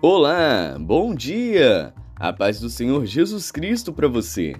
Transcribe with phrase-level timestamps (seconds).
[0.00, 1.92] Olá, bom dia!
[2.14, 4.54] A paz do Senhor Jesus Cristo para você.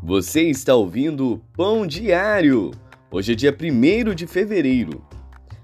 [0.00, 2.70] Você está ouvindo Pão Diário.
[3.10, 5.04] Hoje é dia 1 de fevereiro.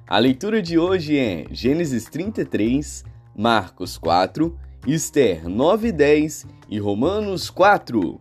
[0.08, 3.04] A leitura de hoje é Gênesis 33,
[3.36, 8.18] Marcos 4, Esther 9 e 10 e Romanos 4.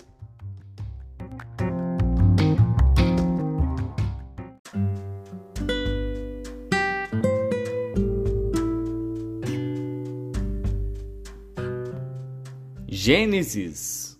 [13.06, 14.18] Gênesis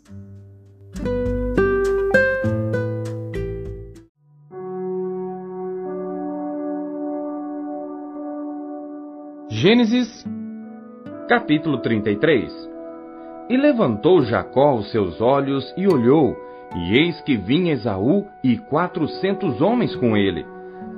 [9.50, 10.26] Gênesis,
[11.30, 12.52] capítulo 33
[13.50, 16.36] E levantou Jacó os seus olhos e olhou,
[16.76, 20.46] e eis que vinha Esaú e quatrocentos homens com ele.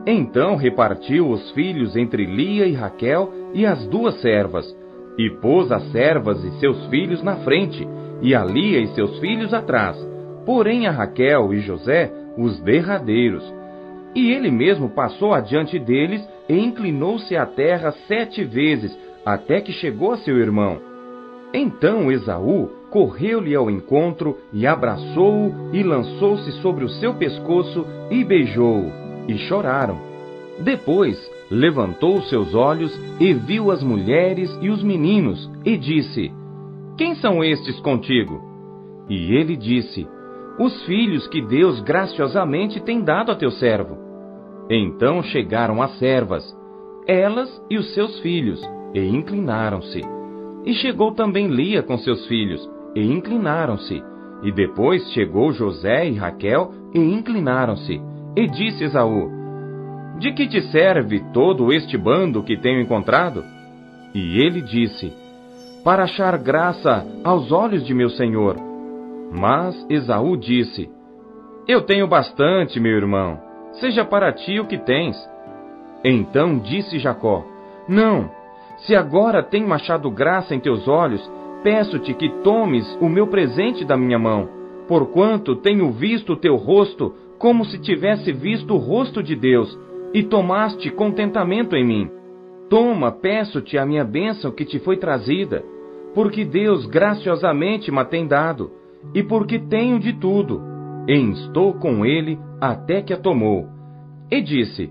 [0.08, 4.66] Então repartiu os filhos entre Lia e Raquel e as duas servas,
[5.18, 7.88] e pôs as servas e seus filhos na frente,
[8.22, 9.98] e a Lia e seus filhos atrás,
[10.46, 13.44] porém a Raquel e José os derradeiros.
[14.14, 20.12] E ele mesmo passou adiante deles e inclinou-se à terra sete vezes, até que chegou
[20.12, 20.80] a seu irmão.
[21.54, 28.92] Então Esaú correu-lhe ao encontro e abraçou-o e lançou-se sobre o seu pescoço e beijou-o,
[29.28, 30.00] e choraram.
[30.62, 31.18] Depois
[31.50, 36.32] levantou seus olhos e viu as mulheres e os meninos, e disse:
[36.98, 38.42] Quem são estes contigo?
[39.10, 40.08] E ele disse:
[40.60, 43.98] Os filhos que Deus graciosamente tem dado a teu servo.
[44.70, 46.44] Então chegaram as servas,
[47.08, 48.62] elas e os seus filhos,
[48.94, 50.02] e inclinaram-se.
[50.66, 54.02] E chegou também Lia com seus filhos, e inclinaram-se.
[54.42, 58.02] E depois chegou José e Raquel, e inclinaram-se.
[58.36, 59.35] E disse Esaú:
[60.20, 63.44] de que te serve todo este bando que tenho encontrado?
[64.14, 65.14] E ele disse:
[65.84, 68.56] Para achar graça aos olhos de meu senhor.
[69.32, 70.90] Mas Esaú disse:
[71.68, 73.40] Eu tenho bastante, meu irmão.
[73.74, 75.18] Seja para ti o que tens.
[76.04, 77.44] Então disse Jacó:
[77.88, 78.32] Não,
[78.78, 81.30] se agora tenho achado graça em teus olhos,
[81.62, 84.48] peço-te que tomes o meu presente da minha mão,
[84.88, 89.78] porquanto tenho visto o teu rosto como se tivesse visto o rosto de Deus
[90.16, 92.10] e tomaste contentamento em mim.
[92.70, 95.62] Toma, peço-te a minha bênção que te foi trazida,
[96.14, 98.72] porque Deus graciosamente me tem dado,
[99.14, 100.62] e porque tenho de tudo,
[101.06, 103.68] e estou com ele até que a tomou.
[104.32, 104.90] E disse: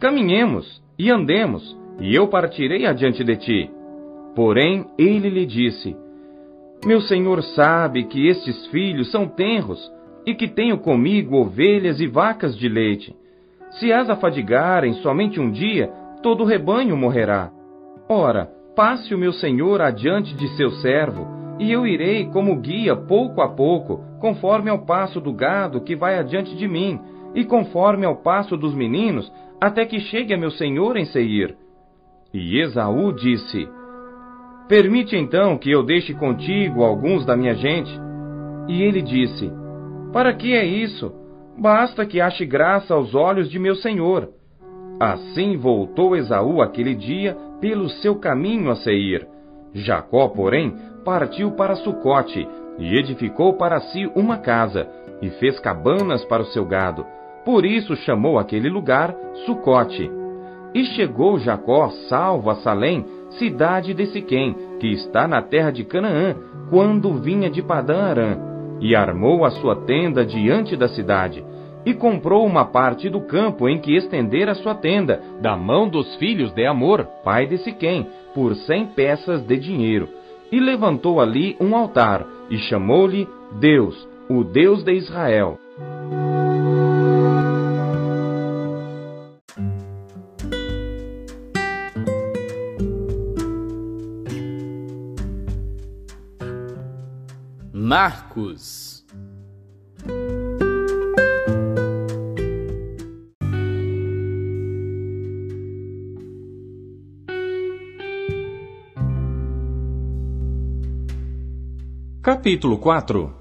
[0.00, 3.70] Caminhemos e andemos, e eu partirei adiante de ti.
[4.34, 5.94] Porém, ele lhe disse:
[6.86, 9.78] Meu senhor sabe que estes filhos são tenros,
[10.24, 13.14] e que tenho comigo ovelhas e vacas de leite.
[13.78, 15.88] Se as afadigarem somente um dia,
[16.22, 17.50] todo o rebanho morrerá.
[18.08, 21.26] Ora, passe o meu senhor adiante de seu servo,
[21.58, 26.18] e eu irei como guia pouco a pouco, conforme ao passo do gado que vai
[26.18, 27.00] adiante de mim,
[27.34, 31.56] e conforme ao passo dos meninos, até que chegue a meu senhor em Seir.
[32.32, 33.68] E Esaú disse:
[34.68, 37.90] Permite então que eu deixe contigo alguns da minha gente.
[38.68, 39.52] E ele disse:
[40.12, 41.12] Para que é isso?
[41.56, 44.30] Basta que ache graça aos olhos de meu senhor.
[44.98, 49.26] Assim voltou Esaú aquele dia pelo seu caminho a Seir.
[49.74, 50.74] Jacó, porém,
[51.04, 52.46] partiu para Sucote
[52.78, 54.88] e edificou para si uma casa
[55.20, 57.04] e fez cabanas para o seu gado.
[57.44, 59.14] Por isso chamou aquele lugar
[59.44, 60.10] Sucote.
[60.74, 63.04] E chegou Jacó salvo a Salém,
[63.38, 66.34] cidade de Siquém, que está na terra de Canaã,
[66.70, 68.51] quando vinha de Padã Arã
[68.82, 71.42] e armou a sua tenda diante da cidade,
[71.86, 76.16] e comprou uma parte do campo em que estender a sua tenda, da mão dos
[76.16, 80.08] filhos de Amor, pai de Siquém, por cem peças de dinheiro.
[80.50, 83.26] E levantou ali um altar, e chamou-lhe
[83.60, 85.58] Deus, o Deus de Israel.
[98.32, 99.04] Marcos.
[112.22, 113.34] Capítulo 4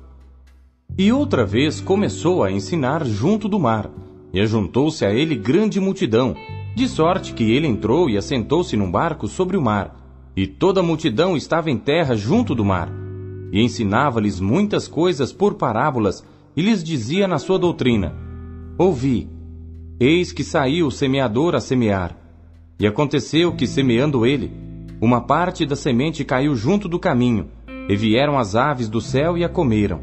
[0.98, 3.90] E outra vez começou a ensinar junto do mar,
[4.34, 6.36] e ajuntou-se a ele grande multidão,
[6.76, 9.96] de sorte que ele entrou e assentou-se num barco sobre o mar,
[10.36, 13.01] e toda a multidão estava em terra junto do mar
[13.52, 16.26] e ensinava-lhes muitas coisas por parábolas,
[16.56, 18.16] e lhes dizia na sua doutrina:
[18.78, 19.30] Ouvi,
[20.00, 22.18] eis que saiu o semeador a semear.
[22.80, 24.52] E aconteceu que, semeando ele,
[25.02, 27.50] uma parte da semente caiu junto do caminho,
[27.88, 30.02] e vieram as aves do céu e a comeram.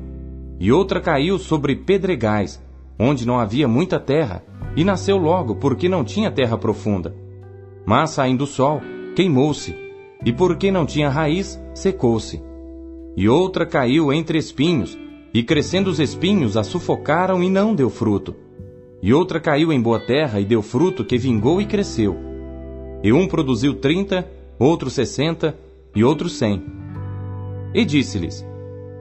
[0.60, 2.62] E outra caiu sobre pedregais,
[2.98, 4.44] onde não havia muita terra,
[4.76, 7.14] e nasceu logo, porque não tinha terra profunda.
[7.86, 8.80] Mas saindo o sol,
[9.16, 9.74] queimou-se,
[10.24, 12.47] e porque não tinha raiz, secou-se.
[13.18, 14.96] E outra caiu entre espinhos,
[15.34, 18.32] e crescendo os espinhos a sufocaram e não deu fruto.
[19.02, 22.16] E outra caiu em boa terra e deu fruto que vingou e cresceu.
[23.02, 25.58] E um produziu trinta, outro sessenta
[25.96, 26.62] e outro cem.
[27.74, 28.46] E disse-lhes: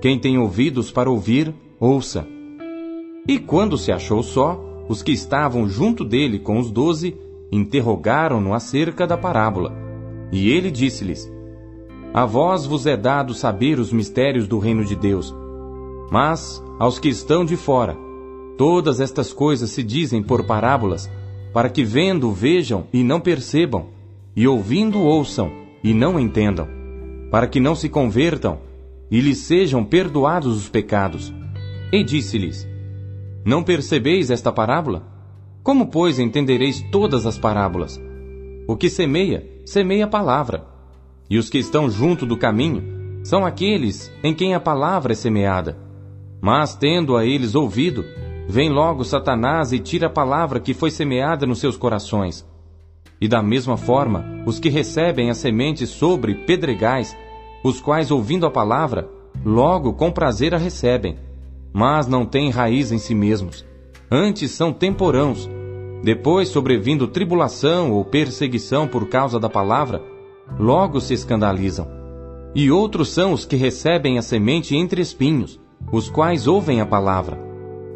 [0.02, 2.28] Quem tem ouvidos para ouvir, ouça.
[3.28, 4.60] E quando se achou só,
[4.90, 7.16] os que estavam junto dele com os doze
[7.52, 9.76] interrogaram-no acerca da parábola.
[10.32, 11.37] E ele disse-lhes:
[12.18, 15.36] A vós vos é dado saber os mistérios do reino de Deus
[16.10, 17.98] mas, aos que estão de fora,
[18.58, 21.10] todas estas coisas se dizem por parábolas,
[21.54, 23.88] para que vendo vejam e não percebam,
[24.36, 25.52] e ouvindo ouçam
[25.84, 26.68] e não entendam,
[27.30, 28.60] para que não se convertam
[29.12, 31.34] e lhes sejam perdoados os pecados.
[31.92, 32.68] E disse-lhes:
[33.44, 35.04] Não percebeis esta parábola?
[35.64, 38.00] Como, pois, entendereis todas as parábolas?
[38.68, 40.77] O que semeia, semeia a palavra.
[41.30, 42.84] E os que estão junto do caminho
[43.24, 45.78] são aqueles em quem a palavra é semeada.
[46.42, 48.06] Mas, tendo a eles ouvido,
[48.48, 52.46] vem logo Satanás e tira a palavra que foi semeada nos seus corações.
[53.20, 57.18] E da mesma forma, os que recebem a semente sobre pedregais,
[57.64, 59.10] os quais, ouvindo a palavra,
[59.44, 61.18] logo com prazer a recebem,
[61.74, 63.66] mas não têm raiz em si mesmos.
[64.10, 65.50] Antes são temporãos.
[66.04, 70.02] Depois, sobrevindo tribulação ou perseguição por causa da palavra,
[70.60, 71.88] logo se escandalizam.
[72.56, 75.60] E outros são os que recebem a semente entre espinhos,
[75.92, 77.38] os quais ouvem a palavra.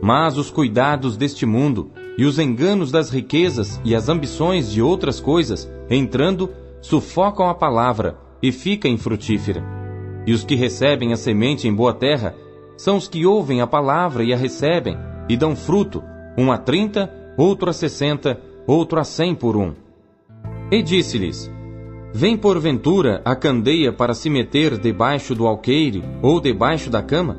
[0.02, 5.20] Mas os cuidados deste mundo, e os enganos das riquezas e as ambições de outras
[5.20, 6.50] coisas, entrando,
[6.82, 9.64] sufocam a palavra e fica infrutífera.
[10.26, 12.36] E os que recebem a semente em boa terra
[12.78, 14.98] são os que ouvem a palavra e a recebem,
[15.30, 16.04] e dão fruto,
[16.38, 19.74] um a trinta, outro a sessenta, outro a cem por um.
[20.72, 21.52] E disse-lhes:
[22.14, 27.38] Vem porventura a candeia para se meter debaixo do alqueire ou debaixo da cama?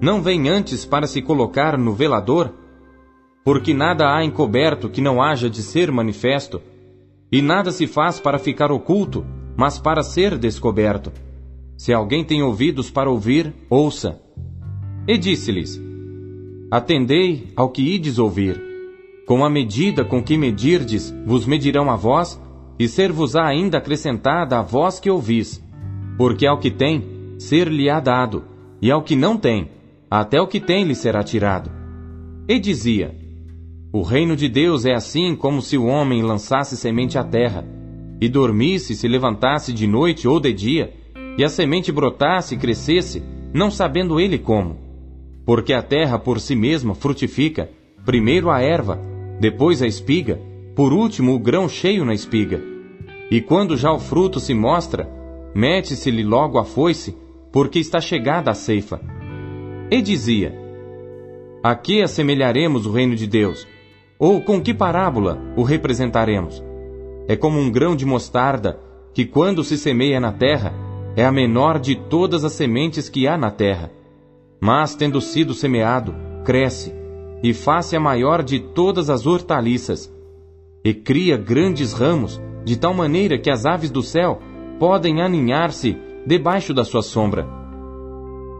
[0.00, 2.54] Não vem antes para se colocar no velador?
[3.44, 6.62] Porque nada há encoberto que não haja de ser manifesto,
[7.30, 11.12] e nada se faz para ficar oculto, mas para ser descoberto.
[11.76, 14.20] Se alguém tem ouvidos para ouvir, ouça.
[15.08, 15.80] E disse-lhes:
[16.70, 18.62] Atendei ao que ides ouvir.
[19.26, 22.40] Com a medida com que medirdes, vos medirão a vós,
[22.78, 25.62] e ser-vos-á ainda acrescentada a vós que ouvis.
[26.16, 27.04] Porque ao que tem,
[27.38, 28.44] ser-lhe-á dado,
[28.80, 29.70] e ao que não tem,
[30.10, 31.70] até o que tem lhe será tirado.
[32.48, 33.14] E dizia:
[33.92, 37.66] O reino de Deus é assim como se o homem lançasse semente à terra,
[38.20, 40.92] e dormisse, se levantasse de noite ou de dia,
[41.36, 43.22] e a semente brotasse e crescesse,
[43.52, 44.76] não sabendo ele como.
[45.44, 47.70] Porque a terra por si mesma frutifica,
[48.04, 49.00] primeiro a erva,
[49.40, 50.40] depois a espiga,
[50.78, 52.62] por último o grão cheio na espiga.
[53.32, 55.10] E quando já o fruto se mostra,
[55.52, 57.16] mete-se-lhe logo a foice,
[57.50, 59.00] porque está chegada a ceifa.
[59.90, 60.54] E dizia:
[61.64, 63.66] A que assemelharemos o reino de Deus?
[64.20, 66.62] Ou com que parábola o representaremos?
[67.26, 68.78] É como um grão de mostarda
[69.12, 70.72] que, quando se semeia na terra,
[71.16, 73.90] é a menor de todas as sementes que há na terra.
[74.60, 76.94] Mas, tendo sido semeado, cresce
[77.42, 80.16] e faz-se a maior de todas as hortaliças,
[80.84, 84.40] e cria grandes ramos, de tal maneira que as aves do céu
[84.78, 87.58] podem aninhar-se debaixo da sua sombra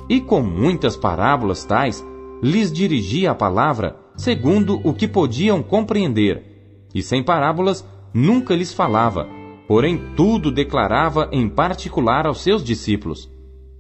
[0.09, 2.05] e com muitas parábolas tais,
[2.43, 9.29] lhes dirigia a palavra segundo o que podiam compreender, e sem parábolas nunca lhes falava,
[9.69, 13.31] porém tudo declarava em particular aos seus discípulos.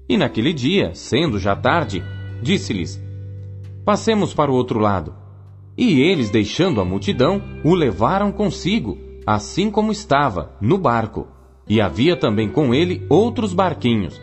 [0.08, 2.04] E naquele dia, sendo já tarde,
[2.42, 3.02] disse-lhes:
[3.84, 5.14] Passemos para o outro lado.
[5.78, 11.26] E eles, deixando a multidão, o levaram consigo, assim como estava, no barco.
[11.66, 14.20] E havia também com ele outros barquinhos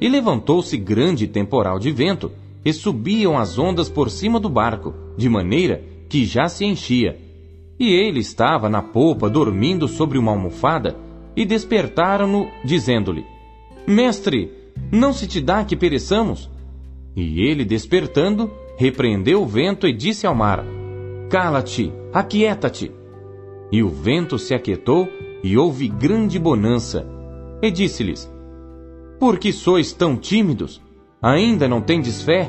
[0.00, 2.30] e levantou-se grande temporal de vento,
[2.64, 7.18] e subiam as ondas por cima do barco, de maneira que já se enchia.
[7.78, 10.96] E ele estava na polpa dormindo sobre uma almofada,
[11.36, 13.24] e despertaram-no, dizendo-lhe:
[13.86, 14.50] Mestre,
[14.90, 16.50] não se te dá que pereçamos?
[17.16, 20.64] E ele, despertando, repreendeu o vento e disse ao mar:
[21.30, 22.92] Cala-te, aquieta-te.
[23.70, 25.08] E o vento se aquietou,
[25.42, 27.06] e houve grande bonança.
[27.62, 28.30] E disse-lhes:
[29.18, 30.80] por que sois tão tímidos?
[31.20, 32.48] Ainda não tendes fé?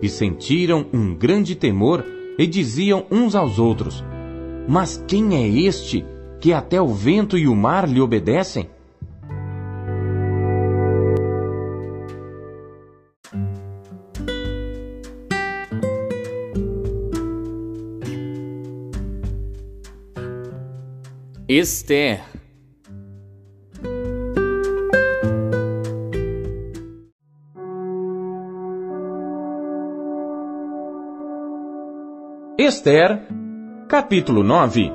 [0.00, 2.04] E sentiram um grande temor
[2.38, 4.04] e diziam uns aos outros:
[4.68, 6.04] Mas quem é este
[6.40, 8.70] que até o vento e o mar lhe obedecem?
[21.54, 22.22] Esther.
[32.58, 33.20] Esther,
[33.86, 34.90] capítulo 9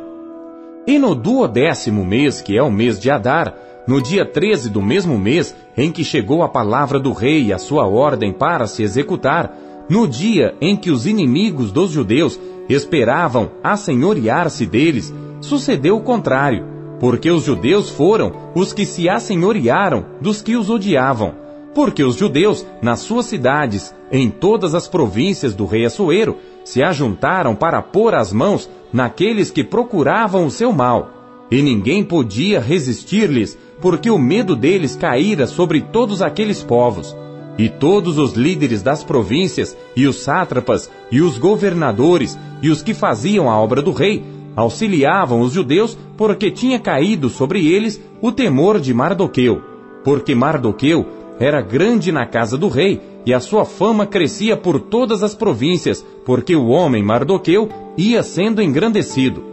[0.88, 3.54] E no duodécimo mês, que é o mês de Adar,
[3.88, 7.60] no dia 13 do mesmo mês em que chegou a palavra do rei e a
[7.60, 9.56] sua ordem para se executar,
[9.88, 16.66] no dia em que os inimigos dos judeus esperavam assenhorear-se deles, sucedeu o contrário,
[17.00, 21.34] porque os judeus foram os que se assenhorearam dos que os odiavam,
[21.74, 27.56] porque os judeus, nas suas cidades, em todas as províncias do rei Assuero, se ajuntaram
[27.56, 31.12] para pôr as mãos naqueles que procuravam o seu mal.
[31.52, 37.16] E ninguém podia resistir-lhes, porque o medo deles caíra sobre todos aqueles povos.
[37.58, 42.94] E todos os líderes das províncias, e os sátrapas, e os governadores, e os que
[42.94, 44.24] faziam a obra do rei,
[44.58, 49.62] auxiliavam os judeus, porque tinha caído sobre eles o temor de Mardoqueu.
[50.04, 51.06] Porque Mardoqueu
[51.40, 56.04] era grande na casa do rei, e a sua fama crescia por todas as províncias,
[56.26, 59.44] porque o homem Mardoqueu ia sendo engrandecido.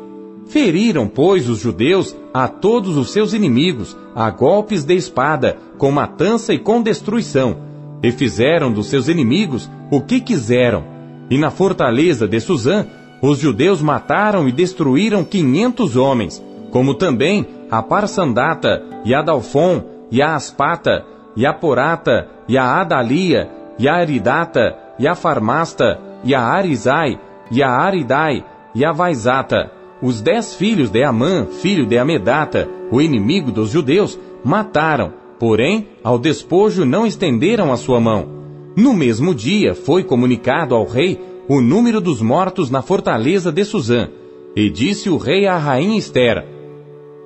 [0.47, 6.55] Feriram, pois, os judeus a todos os seus inimigos, a golpes de espada, com matança
[6.55, 7.59] e com destruição,
[8.03, 10.85] e fizeram dos seus inimigos o que quiseram.
[11.29, 12.87] E na fortaleza de Suzã,
[13.27, 20.21] os judeus mataram e destruíram quinhentos homens, como também a Parsandata, e a Dalfon, e
[20.21, 26.35] a Aspata, e a Porata, e a Adalia, e a Aridata, e a Farmasta, e
[26.35, 27.19] a Arizai,
[27.51, 33.01] e a Aridai, e a Vaizata, os dez filhos de Amã, filho de Amedata, o
[33.01, 38.29] inimigo dos judeus, mataram, porém, ao despojo não estenderam a sua mão.
[38.77, 44.09] No mesmo dia foi comunicado ao rei o número dos mortos na fortaleza de Suzã,
[44.57, 46.47] e disse o rei à rainha Esther: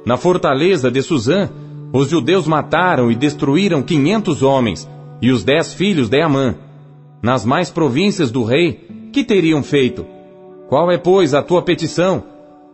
[0.04, 1.48] Na fortaleza de Suzã,
[1.92, 4.88] os judeus mataram e destruíram quinhentos homens,
[5.22, 6.54] e os dez filhos de Amã.
[7.22, 10.06] Nas mais províncias do rei, que teriam feito?
[10.68, 12.22] Qual é, pois, a tua petição?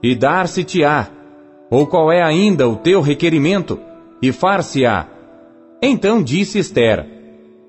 [0.03, 1.09] E dar-se-te-á.
[1.71, 3.79] Ou qual é ainda o teu requerimento?
[4.21, 5.07] E far-se-á.
[5.81, 7.07] Então disse Esther: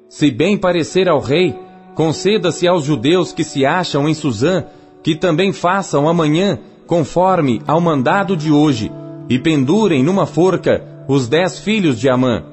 [0.10, 1.56] Se bem parecer ao rei,
[1.96, 4.66] conceda-se aos judeus que se acham em Suzã,
[5.02, 8.92] que também façam amanhã, conforme ao mandado de hoje,
[9.30, 12.44] e pendurem numa forca os dez filhos de Amã.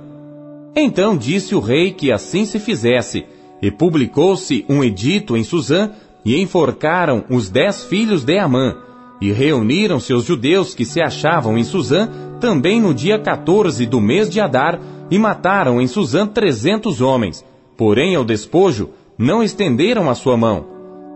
[0.75, 3.27] Então disse o rei que assim se fizesse,
[3.61, 5.91] e publicou-se um edito em Suzã,
[6.25, 8.77] e enforcaram os dez filhos de Amã,
[9.21, 12.09] e reuniram-se os judeus que se achavam em Suzã,
[12.41, 14.81] também no dia 14 do mês de Adar,
[15.11, 17.45] e mataram em Suzã trezentos homens,
[17.77, 18.91] porém ao despojo
[19.23, 20.67] não estenderam a sua mão.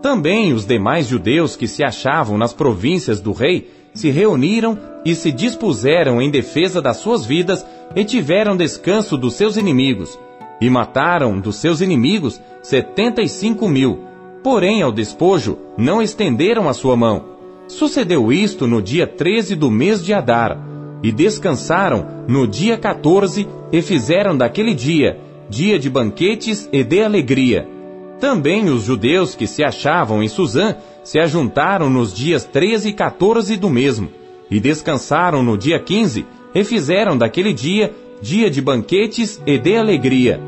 [0.01, 5.31] Também os demais judeus que se achavam nas províncias do rei se reuniram e se
[5.31, 10.17] dispuseram em defesa das suas vidas e tiveram descanso dos seus inimigos.
[10.61, 13.99] E mataram dos seus inimigos setenta e cinco mil.
[14.43, 17.25] Porém, ao despojo, não estenderam a sua mão.
[17.67, 20.57] Sucedeu isto no dia treze do mês de Adar.
[21.03, 27.76] E descansaram no dia 14 e fizeram daquele dia dia de banquetes e de alegria.
[28.19, 33.55] Também os judeus que se achavam em Suzã se ajuntaram nos dias 13 e 14
[33.57, 34.09] do mesmo,
[34.49, 40.41] e descansaram no dia 15, e fizeram daquele dia dia de banquetes e de alegria.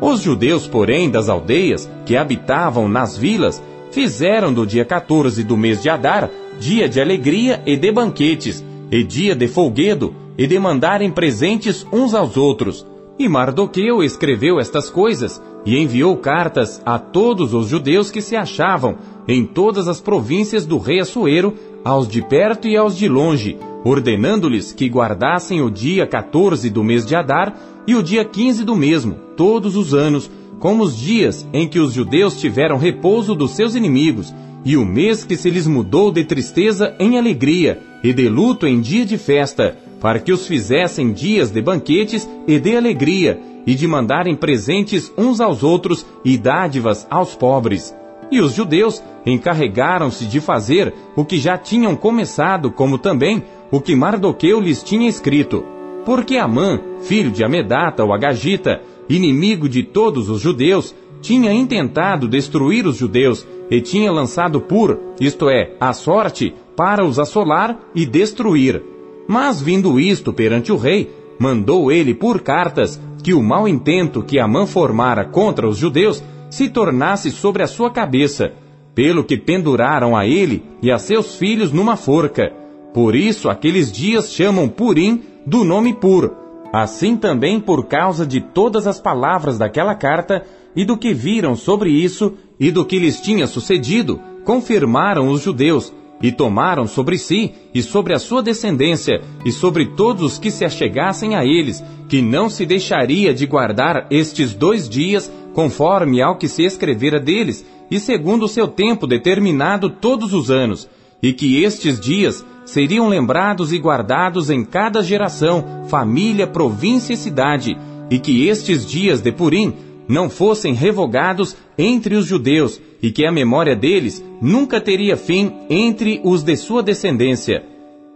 [0.00, 5.82] Os judeus, porém, das aldeias, que habitavam nas vilas, fizeram do dia 14 do mês
[5.82, 11.10] de Adar dia de alegria e de banquetes, e dia de folguedo, e de mandarem
[11.10, 12.86] presentes uns aos outros.
[13.18, 18.96] E Mardoqueu escreveu estas coisas, e enviou cartas a todos os judeus que se achavam
[19.28, 21.52] em todas as províncias do rei Assuero,
[21.84, 27.04] aos de perto e aos de longe, ordenando-lhes que guardassem o dia 14 do mês
[27.04, 27.54] de Adar
[27.86, 31.92] e o dia 15 do mesmo, todos os anos, como os dias em que os
[31.92, 34.34] judeus tiveram repouso dos seus inimigos,
[34.64, 38.80] e o mês que se lhes mudou de tristeza em alegria, e de luto em
[38.80, 43.86] dia de festa, para que os fizessem dias de banquetes e de alegria, e de
[43.86, 47.94] mandarem presentes uns aos outros e dádivas aos pobres.
[48.30, 53.94] E os judeus encarregaram-se de fazer o que já tinham começado, como também o que
[53.94, 55.64] Mardoqueu lhes tinha escrito.
[56.04, 62.86] Porque Amã, filho de Amedata ou Agagita, inimigo de todos os judeus, tinha intentado destruir
[62.86, 68.82] os judeus e tinha lançado por, isto é, a sorte, para os assolar e destruir.
[69.28, 74.38] Mas vindo isto perante o rei, mandou ele por cartas que o mau intento que
[74.38, 78.52] Amã formara contra os judeus se tornasse sobre a sua cabeça,
[78.94, 82.50] pelo que penduraram a ele e a seus filhos numa forca.
[82.94, 86.34] Por isso aqueles dias chamam Purim do nome Pur.
[86.72, 90.42] Assim também por causa de todas as palavras daquela carta
[90.74, 95.92] e do que viram sobre isso e do que lhes tinha sucedido, confirmaram os judeus
[96.22, 100.64] e tomaram sobre si e sobre a sua descendência e sobre todos os que se
[100.64, 106.48] achegassem a eles, que não se deixaria de guardar estes dois dias conforme ao que
[106.48, 110.88] se escrevera deles e segundo o seu tempo determinado todos os anos,
[111.22, 117.76] e que estes dias seriam lembrados e guardados em cada geração, família, província e cidade,
[118.10, 119.74] e que estes dias de Purim
[120.08, 126.20] não fossem revogados entre os judeus, e que a memória deles nunca teria fim entre
[126.24, 127.62] os de sua descendência.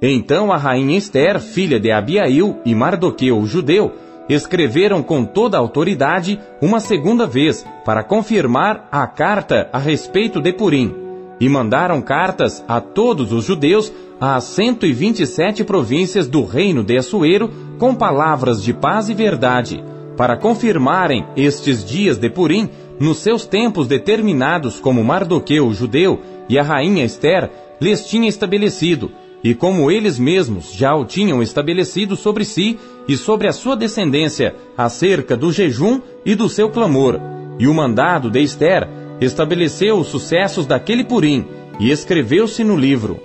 [0.00, 3.92] Então a rainha Esther, filha de Abiail e Mardoqueu, o judeu,
[4.28, 10.52] escreveram com toda a autoridade uma segunda vez para confirmar a carta a respeito de
[10.52, 10.94] Purim,
[11.38, 17.94] e mandaram cartas a todos os judeus às 127 províncias do reino de Assuero com
[17.94, 19.82] palavras de paz e verdade,
[20.22, 26.62] para confirmarem estes dias de Purim nos seus tempos determinados como Mardoqueu, judeu, e a
[26.62, 27.50] rainha Esther
[27.80, 29.10] lhes tinha estabelecido,
[29.42, 34.54] e como eles mesmos já o tinham estabelecido sobre si e sobre a sua descendência
[34.78, 37.18] acerca do jejum e do seu clamor.
[37.58, 38.88] E o mandado de Esther
[39.20, 41.44] estabeleceu os sucessos daquele Purim
[41.80, 43.20] e escreveu-se no livro.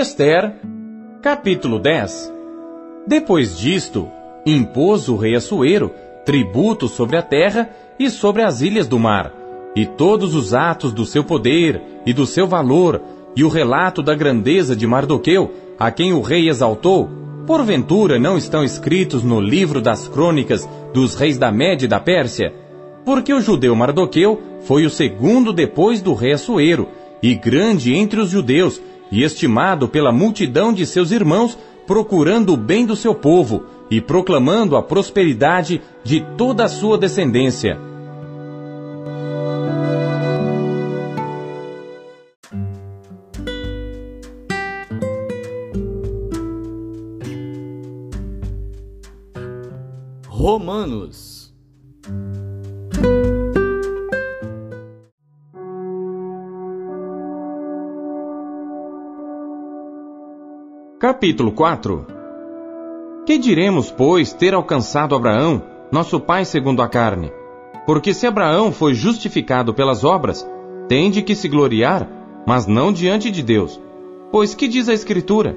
[0.00, 0.54] Esther,
[1.20, 2.32] capítulo 10
[3.06, 4.08] Depois disto,
[4.46, 5.92] impôs o rei Assuero
[6.24, 9.30] tributo sobre a terra e sobre as ilhas do mar,
[9.76, 13.02] e todos os atos do seu poder e do seu valor,
[13.36, 17.10] e o relato da grandeza de Mardoqueu, a quem o rei exaltou,
[17.46, 22.54] porventura não estão escritos no livro das crônicas dos reis da Média e da Pérsia?
[23.04, 26.88] Porque o judeu Mardoqueu foi o segundo depois do rei Assuero,
[27.22, 32.86] e grande entre os judeus, e estimado pela multidão de seus irmãos, procurando o bem
[32.86, 37.89] do seu povo e proclamando a prosperidade de toda a sua descendência.
[61.20, 62.06] Capítulo 4
[63.26, 67.30] Que diremos, pois, ter alcançado Abraão, nosso pai segundo a carne?
[67.84, 70.48] Porque se Abraão foi justificado pelas obras,
[70.88, 72.08] tem de que se gloriar,
[72.46, 73.78] mas não diante de Deus.
[74.32, 75.54] Pois que diz a Escritura?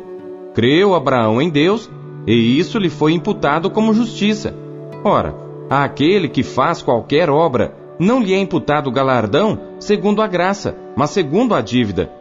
[0.53, 1.89] Creu Abraão em Deus,
[2.27, 4.53] e isso lhe foi imputado como justiça.
[5.01, 5.33] Ora,
[5.69, 11.55] àquele que faz qualquer obra, não lhe é imputado galardão segundo a graça, mas segundo
[11.55, 12.11] a dívida.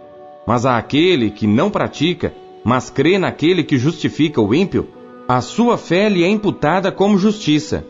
[0.46, 2.32] Mas àquele que não pratica,
[2.64, 4.88] mas crê naquele que justifica o ímpio,
[5.28, 7.84] a sua fé lhe é imputada como justiça.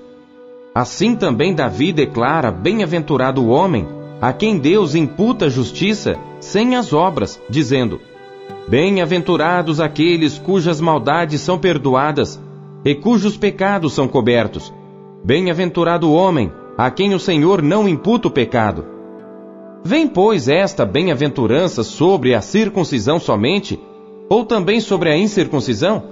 [0.75, 3.87] Assim também Davi declara: Bem-aventurado o homem
[4.21, 8.01] a quem Deus imputa justiça sem as obras, dizendo:
[8.69, 12.41] Bem-aventurados aqueles cujas maldades são perdoadas
[12.85, 14.73] e cujos pecados são cobertos.
[15.25, 18.87] Bem-aventurado o homem a quem o Senhor não imputa o pecado.
[19.85, 23.79] Vem, pois, esta bem-aventurança sobre a circuncisão somente
[24.33, 26.03] ou também sobre a incircuncisão?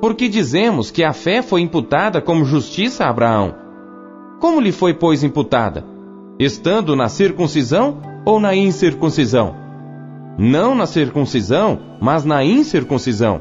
[0.00, 3.54] Porque dizemos que a fé foi imputada como justiça a Abraão.
[4.40, 5.84] Como lhe foi, pois, imputada?
[6.36, 9.54] Estando na circuncisão ou na incircuncisão?
[10.36, 13.40] Não na circuncisão, mas na incircuncisão.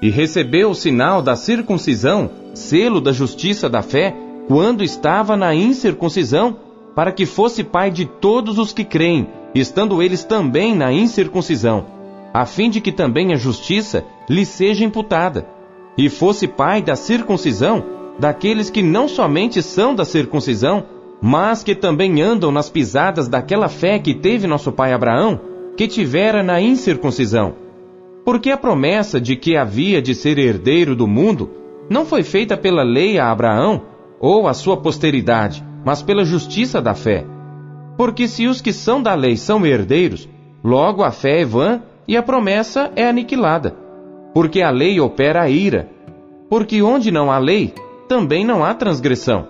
[0.00, 4.14] E recebeu o sinal da circuncisão, selo da justiça da fé,
[4.46, 6.56] quando estava na incircuncisão,
[6.94, 11.98] para que fosse pai de todos os que creem, estando eles também na incircuncisão
[12.32, 15.46] a fim de que também a justiça lhe seja imputada,
[15.96, 17.84] e fosse pai da circuncisão
[18.18, 20.84] daqueles que não somente são da circuncisão,
[21.20, 25.40] mas que também andam nas pisadas daquela fé que teve nosso pai Abraão,
[25.76, 27.54] que tivera na incircuncisão.
[28.24, 31.50] Porque a promessa de que havia de ser herdeiro do mundo
[31.88, 33.82] não foi feita pela lei a Abraão
[34.20, 37.26] ou a sua posteridade, mas pela justiça da fé.
[37.96, 40.28] Porque se os que são da lei são herdeiros,
[40.62, 43.76] logo a fé é vã e a promessa é aniquilada.
[44.34, 45.88] Porque a lei opera a ira.
[46.48, 47.72] Porque onde não há lei,
[48.08, 49.46] também não há transgressão.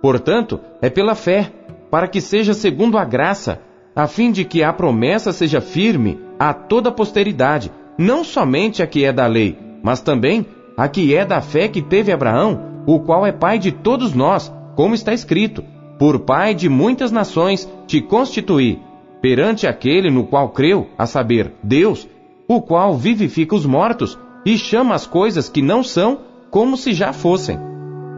[0.00, 1.50] Portanto, é pela fé,
[1.90, 3.60] para que seja segundo a graça,
[3.96, 8.86] a fim de que a promessa seja firme a toda a posteridade, não somente a
[8.86, 13.00] que é da lei, mas também a que é da fé que teve Abraão, o
[13.00, 15.64] qual é pai de todos nós, como está escrito:
[15.98, 18.78] Por pai de muitas nações te constituí,
[19.20, 22.08] perante aquele no qual creu, a saber, Deus,
[22.46, 27.12] o qual vivifica os mortos e chama as coisas que não são como se já
[27.12, 27.58] fossem.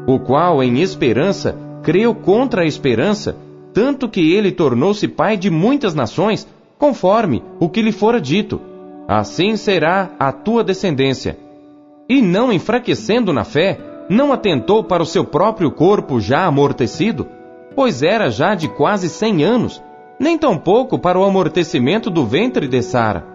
[0.06, 3.36] O qual, em esperança, creu contra a esperança,
[3.72, 6.46] tanto que ele tornou-se pai de muitas nações,
[6.78, 8.60] conforme o que lhe fora dito:
[9.08, 11.38] Assim será a tua descendência.
[12.08, 17.26] E não enfraquecendo na fé, não atentou para o seu próprio corpo já amortecido,
[17.74, 19.80] pois era já de quase cem anos,
[20.20, 23.26] nem tampouco para o amortecimento do ventre de Sara.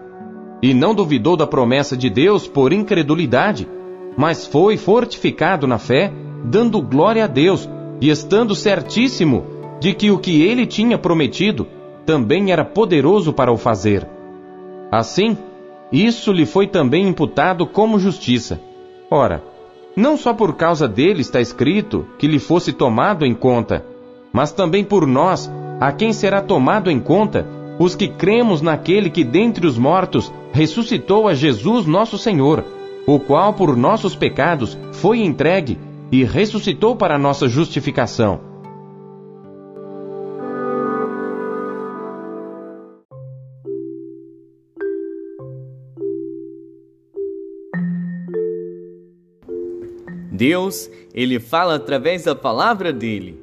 [0.62, 3.68] E não duvidou da promessa de Deus por incredulidade,
[4.16, 6.12] mas foi fortificado na fé,
[6.44, 7.68] dando glória a Deus
[8.00, 9.44] e estando certíssimo
[9.80, 11.66] de que o que ele tinha prometido
[12.06, 14.06] também era poderoso para o fazer.
[14.92, 15.36] Assim,
[15.90, 18.60] isso lhe foi também imputado como justiça.
[19.10, 19.42] Ora,
[19.96, 23.84] não só por causa dele está escrito que lhe fosse tomado em conta,
[24.32, 27.46] mas também por nós, a quem será tomado em conta,
[27.78, 32.64] os que cremos naquele que dentre os mortos ressuscitou a Jesus nosso Senhor,
[33.06, 35.78] o qual por nossos pecados foi entregue
[36.10, 38.40] e ressuscitou para nossa justificação.
[50.32, 53.40] Deus, ele fala através da palavra dele.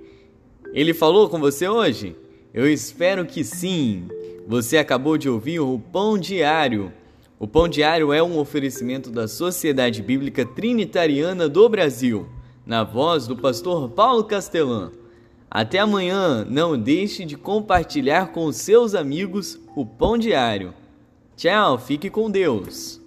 [0.74, 2.16] Ele falou com você hoje?
[2.54, 4.08] Eu espero que sim.
[4.48, 6.94] Você acabou de ouvir o Pão Diário.
[7.40, 12.28] O Pão Diário é um oferecimento da Sociedade Bíblica Trinitariana do Brasil,
[12.64, 14.92] na voz do pastor Paulo Castelã.
[15.50, 20.76] Até amanhã, não deixe de compartilhar com seus amigos o Pão Diário.
[21.36, 23.03] Tchau, fique com Deus.